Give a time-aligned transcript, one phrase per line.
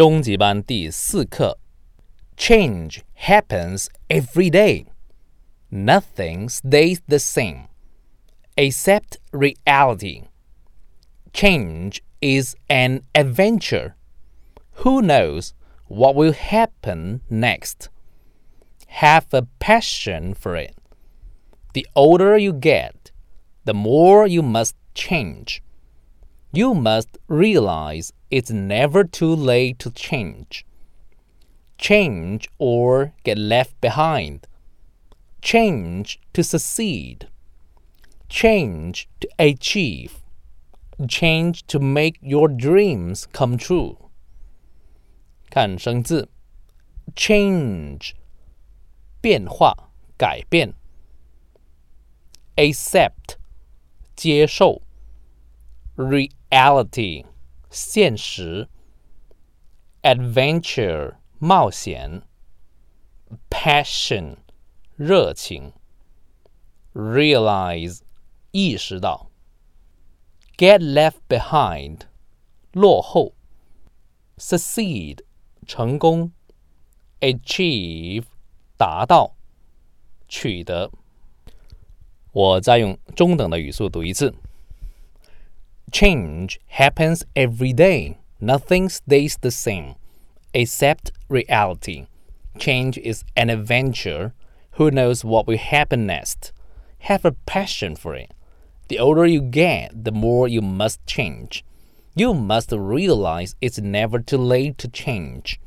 [0.00, 1.58] 中级班第四课。
[2.36, 4.86] Change happens every day.
[5.70, 7.68] Nothing stays the same,
[8.56, 10.24] except reality.
[11.32, 13.94] Change is an adventure.
[14.84, 15.54] Who knows
[15.88, 17.88] what will happen next?
[19.00, 20.74] Have a passion for it.
[21.72, 23.10] The older you get,
[23.64, 25.62] the more you must change.
[26.52, 30.64] You must realize it's never too late to change.
[31.78, 34.46] Change or get left behind.
[35.42, 37.28] Change to succeed.
[38.28, 40.22] Change to achieve.
[41.06, 43.98] Change to make your dreams come true.
[45.50, 46.28] 看生字，
[47.14, 48.14] change
[49.20, 50.72] 变化、改变；
[52.56, 53.36] accept
[54.14, 54.82] 接受
[56.50, 57.24] ；reality
[57.70, 58.68] 现实；
[60.02, 62.22] adventure 冒险；
[63.50, 64.36] passion
[64.96, 65.72] 热情；
[66.94, 68.00] realize
[68.52, 69.28] 意识到；
[70.56, 72.02] get left behind
[72.72, 73.32] 落后；
[74.38, 75.20] succeed
[75.66, 76.30] 成功；
[77.20, 78.24] achieve
[78.76, 79.36] 达到、
[80.28, 80.90] 取得。
[82.32, 84.34] 我再用中等的语速读一次。
[85.91, 88.17] Change happens every day.
[88.39, 89.95] Nothing stays the same,
[90.53, 92.07] except reality.
[92.57, 94.33] Change is an adventure.
[94.71, 96.53] Who knows what will happen next?
[96.99, 98.31] Have a passion for it.
[98.87, 101.65] The older you get, the more you must change.
[102.15, 105.59] You must realize it's never too late to change.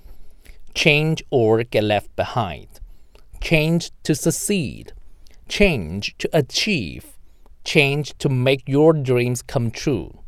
[0.75, 2.69] Change or get left behind.
[3.41, 4.92] Change to succeed.
[5.48, 7.13] Change to achieve.
[7.64, 10.23] Change to make your dreams come true.